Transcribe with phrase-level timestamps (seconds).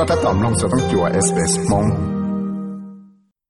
[0.00, 1.86] ็ถ้าตอมลงจะต้องจัวเอสเอสมง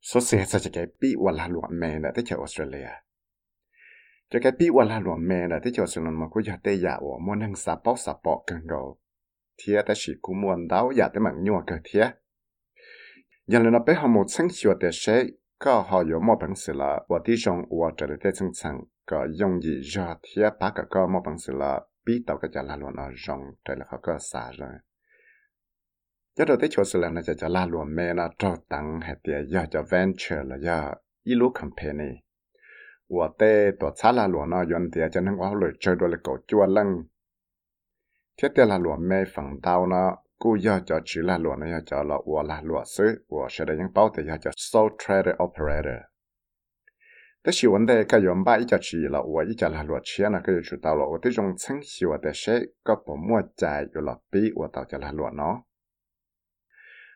[0.07, 2.89] số xe sẽ cái bị wà là luận mẹ là tới chờ Australia
[4.31, 6.77] cho cái bị wà là luận mẹ là tới chờ Australia mà cũng giờ tây
[6.77, 8.99] giả ở muốn năng sa bó sa bó cần gầu
[9.59, 12.07] thiệt ta chỉ cũng muốn đào giả tới mạng nhua cơ thiệt
[13.47, 15.25] giờ là nó bé họ một sinh hoạt để sẽ
[15.59, 18.49] có họ có một bằng sự là và đi trong và trở lại tới chân
[18.55, 22.51] chẳng có dùng gì ra thiệt bác có một bằng sự là bị tàu cái
[22.55, 24.71] giả là luận ở trong trở lại họ có xả rồi
[26.42, 29.00] giờ đó tới chỗ xử là nó cho cho la luôn mẹ nó trâu tăng
[29.02, 32.10] hay tiền giờ cho venture là giờ ít lúc company
[33.10, 36.10] và tê tổ xã la luôn nó yon tiền cho nên quá lời chơi đôi
[36.10, 37.04] là cổ chua lăng.
[38.42, 41.68] Thế tiền là luôn mẹ phẳng tao nó, cú giờ cho chỉ là luôn nó,
[41.68, 44.52] giờ cho là và là luôn sư và sẽ để những bao thì giờ cho
[44.56, 46.02] sole trader operator.
[47.44, 49.84] Thế chỉ vấn đề cái yon ba ít cho chỉ là và ít cho là
[49.84, 52.60] luôn chia là cái chủ tao là và tới trong chân hiểu và tới sẽ
[52.84, 55.64] có bộ mua chạy rồi là bị và tao cho là luôn nó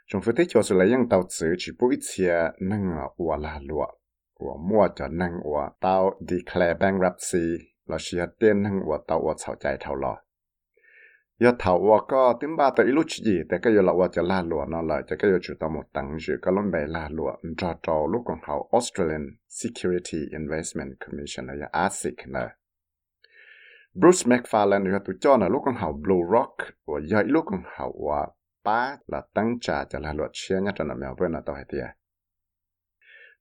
[0.07, 2.85] chúng phải thấy cho sự lấy những tàu chữ chỉ bôi chia nâng
[3.17, 3.87] ở la lụa.
[4.33, 7.47] Của mua cho nâng ở tàu declare bankruptcy
[7.85, 10.15] là sự tiền nâng ở tàu ở sau chạy thầu lo
[11.39, 19.25] giờ thầu ở có tiếng ba tới lúc gì แต่ก็อยู่เราว่าจะลาลัวนั่นแหละจะก็อยู่จุดต่อหมดตังค์อยู่ก็ล้นไปลาลัวจอจอลูกของเขา Australian
[19.59, 22.45] Security Investment Commission หรือ ASIC นะ
[23.99, 26.55] Bruce McFarlane อยู่ตัวจอนะลูกของเขา Blue Rock
[26.89, 28.21] ว่าใหญ่ลูกของเขาว่า
[28.65, 31.65] ba là tăng trả cho là luật chia nhất trong mèo bên là tao hay
[31.67, 32.05] tiệt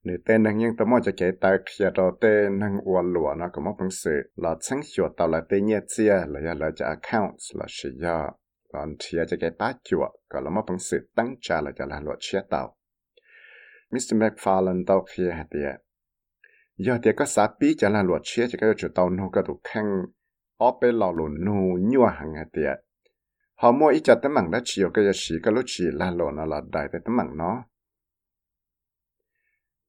[0.03, 3.33] nếu tên năng nhưng tao muốn cho cái tài kia đó tên năng uốn lụa
[3.37, 6.53] nó có một bằng sự là sáng hiệu tao là tên nhẹ chia là ya
[6.53, 8.31] là cho accounts là sử ya
[8.73, 11.85] là chia cho cái ba chuột có là một bằng sự tăng trả là cho
[11.85, 12.77] là luật chia tao
[13.91, 14.15] Mr.
[14.15, 15.81] McFarlane tao kia hay tiệt
[16.77, 19.41] giờ thì có sát bí cho là luật chia cho cái chỗ tao nó có
[19.41, 19.85] tụ khăn
[20.57, 22.85] ở bên lò lùn nu nhua hàng hay tiệt
[23.55, 26.31] họ mua ít chặt tấm mảng đã chiều cái gì cái lúc chỉ là lộ
[26.31, 27.63] nó là đại cái tấm mảng nó.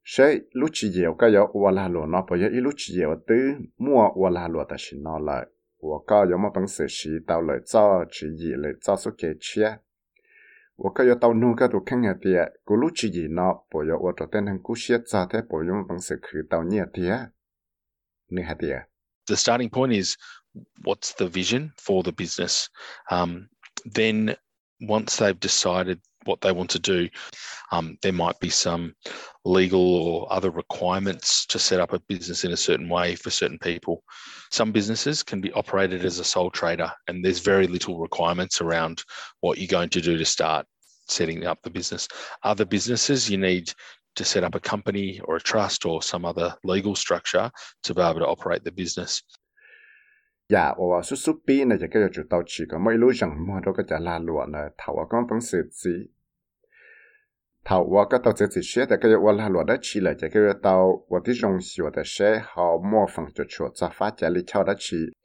[0.05, 2.95] Sẽ lúc chỉ nhiều cái yếu và là lộ nó bây giờ ít lúc chỉ
[2.97, 3.35] nhiều tứ
[3.79, 5.47] mua và là lộ ta chỉ nó lại.
[5.83, 9.11] Và có yếu một bằng sự chỉ tao lại cho chỉ gì lại cho số
[9.19, 9.77] kế chia.
[10.77, 13.55] Và có yếu tao nu cái đồ khăn nhà tiệt của lúc chỉ gì nó
[13.75, 16.17] bây giờ và cho tên hàng cú xiết cho thế bây giờ một bằng sự
[16.23, 17.19] khử tao nhạt tiệt
[18.31, 18.79] nè hạt tiệt
[19.29, 20.17] The starting point is
[20.85, 22.69] what's the vision for the business?
[23.11, 23.49] Um,
[23.93, 24.37] then
[24.81, 27.09] once they've decided what they want to do,
[27.73, 28.95] um, there might be some
[29.45, 33.59] legal or other requirements to set up a business in a certain way for certain
[33.59, 34.03] people.
[34.51, 39.03] Some businesses can be operated as a sole trader, and there's very little requirements around
[39.41, 40.67] what you're going to do to start
[41.09, 42.09] setting up the business.
[42.43, 43.73] Other businesses, you need
[44.17, 47.51] to set up a company or a trust or some other legal structure
[47.85, 49.23] to be able to operate the business.
[50.49, 56.09] 呀，我叔叔边呢就繼續做到處咁，每路上摸到個隻拉路呢，頭我講本事子，
[57.65, 65.17] 頭我個到這隻些，但繼續我拉路得起來，就繼續到我的用時我的些好模仿就出在發家裡跳得起，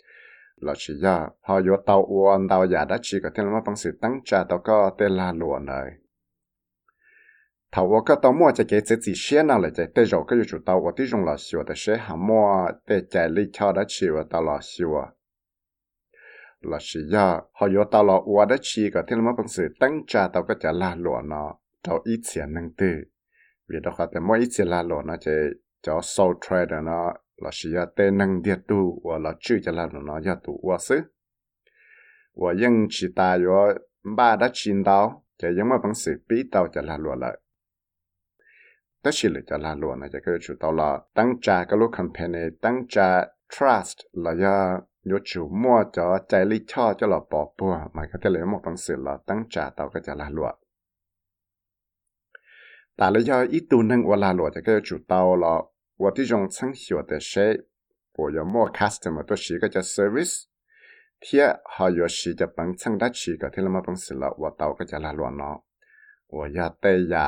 [0.57, 5.71] 落去呀，好有到我到呀得起個天我本事等著到個的拉路呢。
[7.71, 10.57] Thảo và cái tàu mua chỉ cái chỉ xe nào là chạy tới rồi cái chủ
[10.65, 13.83] tàu và tí trong là xíu để xe hàng mua để chạy lý cho đã
[13.87, 14.89] chỉ và tàu là xíu
[16.61, 19.67] là xí ya họ yêu tàu là ua đã chi có thể là bằng sự
[19.79, 22.87] tăng trả tàu cái trả là lụa nó tàu ít tiền năng tư
[23.69, 25.35] vì đó họ để mua ít tiền là lụa nó chạy
[25.81, 29.71] cho sole trade nó là xí ya tê năng địa tu và là chữ trả
[29.71, 31.01] là nó ya tu ua sự
[32.35, 33.73] và những chỉ ta có
[34.15, 37.39] ba đã chín tàu chạy những mà bằng sự bí tàu trả là lụa lại
[39.01, 42.35] แต่ชิลจะลาลวนนะจะก็ชูตอลาตั้งใจก็ลูกคัมเพน
[42.65, 42.97] ตั้งใจ
[43.53, 44.57] trust แล้วยา
[45.09, 50.55] ยชูมั่วจอใจลิชอจะหลอปอบปัวหมายก็จะเลยมองปังสือเราตั้งใจเตาก็จะลาลวน
[52.95, 55.53] แต่ละยออีตูนึงเวลาหลวนจะก็จูเตาเรา
[56.01, 57.45] ว่าที่จงชังเสียวแต่ใช้
[58.15, 60.35] ปัวยมั่ว customer ตัวชีก็จะ service
[61.21, 65.57] เที่ยหอยชีจะปังชังดัชีก็ที่เรามาปังสือเราว่าเตาก็จะลาลวนเนาะ
[66.37, 67.27] ว่ายาเตย่า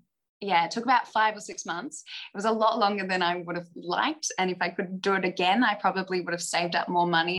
[0.40, 2.04] yeah, it took about five or six months.
[2.32, 4.26] It was a lot longer than I would have liked.
[4.38, 7.38] And if I could do it again, I probably would have saved up more money.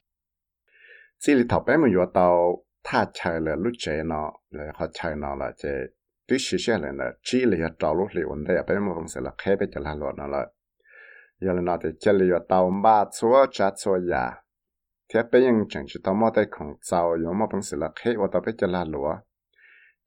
[1.20, 4.16] 这里头白么约到他拆了路这呢，
[4.50, 5.94] 然后拆呢了这
[6.26, 10.54] 对实现了呢，只了要找路里问的白么公司了，开呗就来落呢了，
[11.40, 14.44] 要了那的这里要到马错扎错呀。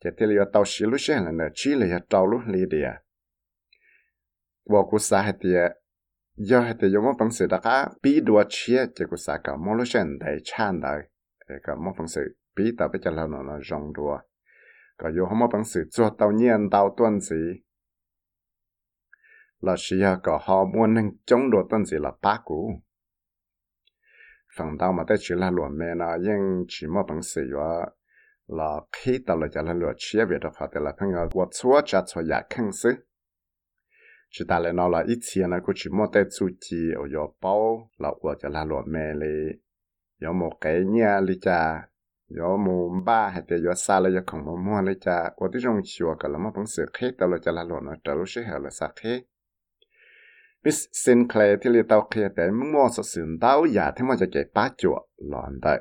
[0.04, 2.84] Thế thì thế tao xí lúc xem là nè chỉ là tao lúc lý đi
[2.84, 3.02] à?
[4.66, 5.36] Và cú sa hết
[6.36, 9.74] giờ thì dùng mà sự đã cả bị đua chia thì cú sa cả mua
[9.74, 11.02] lúc xem đầy chan đầy
[11.48, 12.22] ờ, cả mà bằng sự
[12.56, 14.20] bị tao biết cho là nó nó rong đua
[14.98, 17.36] cả yếu mà bằng sự cho tao nhiên tao tuân sĩ,
[19.60, 22.82] là chỉ có họ muốn nâng chống đồ tuân sĩ là ba cú
[24.58, 27.86] phần đầu mà tới chỉ là luận mẹ nó nhưng chỉ một bằng sự đó
[28.48, 31.82] là khi tao là chẳng lừa chia việc đó phải là thằng ngờ quật xóa
[31.86, 32.94] chặt xóa giả khăn xứ
[34.30, 37.04] chỉ ta lại nói là ít tiền là cũng chỉ mua tết su chi ở
[37.14, 39.60] chỗ bao là quật chẳng là lừa mẹ li
[40.22, 41.88] có một cái nhà li cha
[42.40, 45.52] có một ba hay là có xa là có không mua mua li cha quật
[45.52, 47.94] đi trong chùa cả là mà bằng sự khi tao là chẳng là lừa nó
[48.04, 49.24] trở lúc sẽ hiểu là sao khi
[50.64, 50.72] biết
[51.06, 54.98] xin clay thì li tao kia để mua sự sướng tao giả thế mà จะเก็บป้าจั่ว
[55.30, 55.74] หลอนได้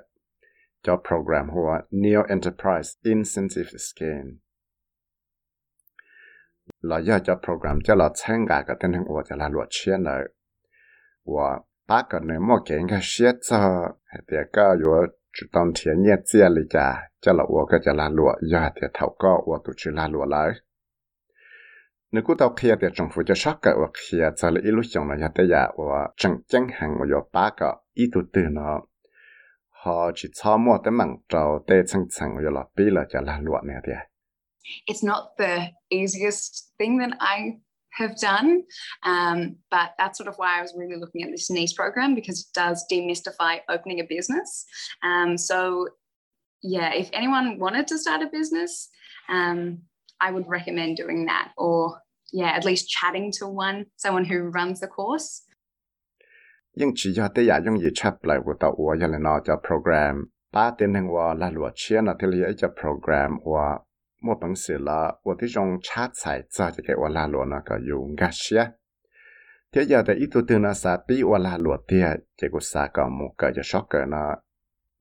[0.84, 4.30] cho program hoặc Neo Enterprise Incentive Scheme.
[6.82, 9.68] Là do cho program cho là tham gia cái tên hàng của cho là luật
[9.70, 10.18] chiến nợ,
[11.24, 13.88] Và ba cái nếu mà kiện cái xét cho
[14.28, 14.90] thì có dù
[15.32, 18.70] chủ động thiên nhiên chia lý trả cho là của cái cho là luật do
[18.74, 20.52] thì thấu có của tụ chỉ là luật lợi.
[22.12, 25.08] Nếu cũng tao kia thì trong phụ cho sắc cái của kia cho là illusion
[25.08, 28.40] là nhà tây giả của chẳng chẳng hàng của ba cái có ý tụ tư
[28.50, 28.80] nó
[34.86, 37.58] It's not the easiest thing that I
[37.94, 38.62] have done.
[39.04, 42.40] Um, but that's sort of why I was really looking at this NICE program because
[42.40, 44.64] it does demystify opening a business.
[45.02, 45.88] Um, so,
[46.62, 48.88] yeah, if anyone wanted to start a business,
[49.28, 49.82] um,
[50.20, 52.00] I would recommend doing that or
[52.32, 55.42] yeah, at least chatting to one, someone who runs the course.
[56.80, 60.16] ยิ่งจียอดอย่ายังยีชับเหลวัวต่อวัวยันเลยนอจะโปรแกรม
[60.54, 63.66] ป้าเต็นหนึ่งว่าละหลวดเชียนอเที่เรียกจะโปรแกรมว่า
[64.24, 68.62] มั่วปังเสือละว่าที่จงชาติส่ยจ้จะแก่ว่าละหลวดนะก็อยู่กัเชีย
[69.70, 72.06] เทียแต่อีตัวเตือนอาสาปีว่าละหลวดเทีย
[72.38, 74.22] จะกุศลก็มุกก็จะช็อกเกินนะ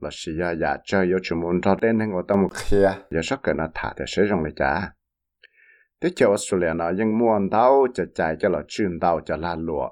[0.03, 4.71] ลชียอยากเจออยู่ชุมนมทอดเต้นให้ว่าต้องเคลียอย่ช็อกเกินนะถ้าแต่เสียจงเลยจ้า
[5.99, 7.65] ที่เจ้าออสุรเลียนะยังม่วนเต้า
[7.95, 9.89] จะใจจะหล่อชื่นเต้าจะลาหลวด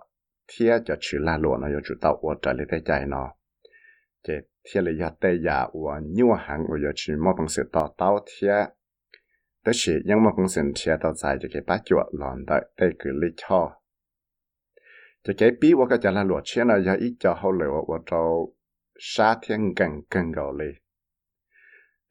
[0.60, 3.34] thế cho chữ là lụa nó có chủ tàu của trở lại tới chạy nó
[4.28, 4.34] thế
[4.64, 7.94] thế là giờ tây giả của nhiều hàng của giờ chỉ một công sự tàu
[7.98, 8.66] tàu thế
[9.66, 12.66] tức chỉ nhưng một công sự thế tàu chạy cho cái bát chuột lòn đợi
[12.78, 13.72] tây cứ lý cho
[15.24, 18.00] cho cái bí của cái cho là lụa nó giờ ít cho hậu lửa của
[18.06, 18.56] trâu
[19.00, 20.32] sa thiên gần gần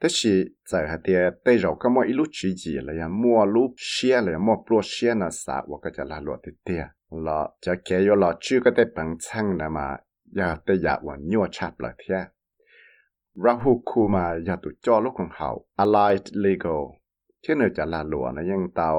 [0.00, 0.34] แต่สิ
[0.68, 6.82] จะหาเดียแต่เราก็มออีลูจีจีเลยมัวลูเชียเลยมัวปลัวเชียนะสาวก็จะลาหลวดเตีย
[7.22, 9.86] เาจะเกยเราชื่อก็ได้ปังช่างนะมา
[10.36, 12.20] อย่าแต่อยาหวังยั่วชับเลยเทีย
[13.44, 15.48] ราหูคูมาอย่าตุจอลูกของเขา
[15.82, 16.82] Allied Legal
[17.42, 18.90] ที่เนจะลาหลวนะยังเตา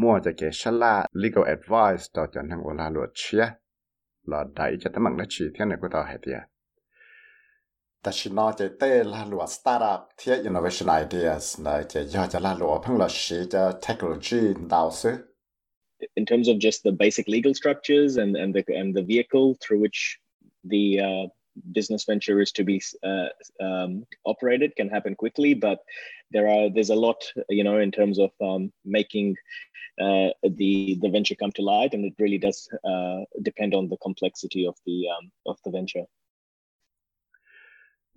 [0.00, 3.44] มั่วจะเกชลา Legal Advice ต่อจนทางโอลาหลวดเชีย
[4.28, 6.40] เราได้จะตั้งมังละชีเที่ยนก็ต่อให้เตีย
[8.01, 14.41] แต่ชินอจะเต้ลาลัวสตาร์ทอัพที่ innovation ideas นะจะยอจะลาลัวเพิ่งเราชีจะ technology
[14.73, 15.11] ดาวซึ
[16.19, 19.79] in terms of just the basic legal structures and and the and the vehicle through
[19.85, 19.99] which
[20.73, 21.25] the uh,
[21.77, 23.29] business venture is to be uh,
[23.65, 23.91] um,
[24.25, 25.79] operated can happen quickly but
[26.31, 29.27] there are there's a lot you know in terms of um, making
[30.05, 32.59] uh, the the venture come to light and it really does
[32.91, 36.05] uh, depend on the complexity of the um, of the venture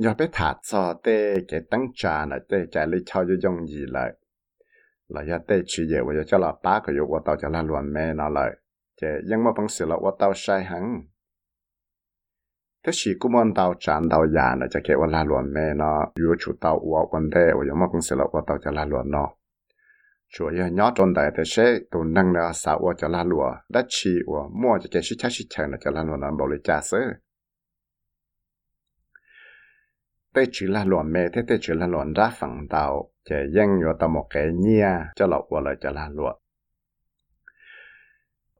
[0.02, 4.16] 要被他做的给当家了，对家里超就容易了。
[5.08, 8.58] 了要对去业，我要叫了八个月，我到叫了乱没了了，
[8.96, 11.08] 这因么本事了，我到晒行。
[12.80, 19.28] แต่สิกูมันดาวจานดาวยานะจะเก็บว่าลาหลวนแม่เนาะอยู่ชุดดาววัววันเดว่ายังมาคงเสียแล้วว่าดาวจะลาหลวนเนาะ
[20.32, 27.06] ช่วยย้อนจนได้แต่เช่ตัวนั่งเนาะสาวว่าจะลาหลวได้ชีว่ามั่วจะเก็บชิชาชิเชงนะจะลาหลวนนั้นบริจาคเสือ
[30.33, 33.67] tê chỉ là luận mê thế tê chỉ là luận ra phẳng tàu chỉ dân
[33.85, 36.35] yo tao một cái nhia cho lọc của lời cho là luận.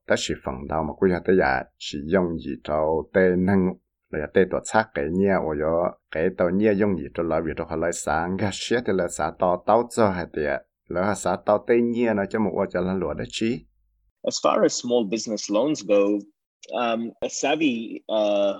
[0.08, 3.74] Ta chỉ phẳng đầu mà quý hạ tê giờ chỉ dùng gì cho tê năng
[4.10, 7.42] là tê tổ xác cái nhia ở đó cái tàu nhia dùng gì cho lời
[7.46, 10.62] việc cho họ lại sáng cái xe thì là sáng tàu tàu cho hay tiệt
[10.88, 13.66] là sáng tàu tê nhia nó cho một cho là luận đó chi?
[14.24, 15.96] As far as small business loans go,
[16.74, 18.60] um, a savvy uh,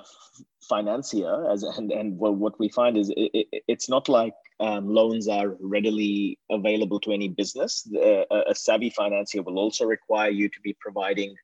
[0.68, 5.28] financier, as and and what we find is it, it, it's not like um, loans
[5.28, 7.88] are readily available to any business.
[7.96, 11.36] Uh, a savvy financier will also require you to be providing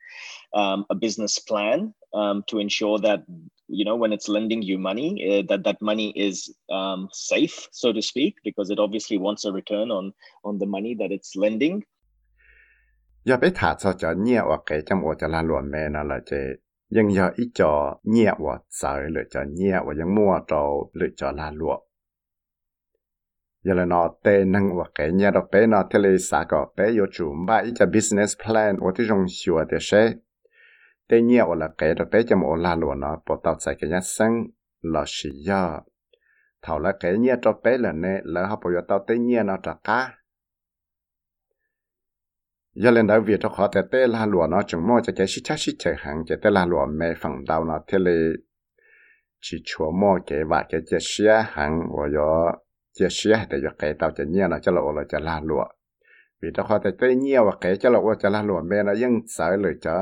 [0.53, 3.23] um, a business plan um, to ensure that
[3.67, 7.93] you know when it's lending you money uh, that that money is um, safe, so
[7.93, 10.13] to speak, because it obviously wants a return on
[10.43, 11.83] on the money that it's lending.
[13.24, 16.60] 要被他做叫捏我给这么我叫他乱卖呢了这。
[16.96, 17.72] ยังยออีจอ
[18.10, 18.80] เงียว่าใจ
[19.12, 20.52] หรือจะเงียว่ายังมั่วโต
[20.96, 21.80] หรือจะลาลวก
[23.66, 28.92] ยาลนอเตนังว่าแกเงียดอกเปนอเทเลสาก็เปยจุมบ้าอีจะ business plan ว่า
[42.73, 45.27] giờ lên đó việc cho họ แต่ tê là lụa nó chúng mua cho cái
[45.27, 48.11] xích chắc xích chạy hàng cái tê là lụa mẹ phẳng đào nó thế là
[49.41, 52.51] chỉ chúa mua cái và cái cái xe hàng và giờ
[52.99, 55.65] cái xe để cho cái tàu chạy nhiều nó cho lụa là cho là lụa
[56.41, 59.97] vì đó họ แต่เต้เงี้ยวเก๋จะเราว่าจะละหลวมแม่นะยังสายเลยจ้ะ